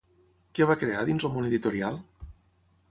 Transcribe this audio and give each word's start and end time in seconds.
Què 0.59 0.67
va 0.71 0.77
crear 0.85 1.03
dins 1.11 1.27
el 1.29 1.35
món 1.37 1.49
editorial? 1.51 2.03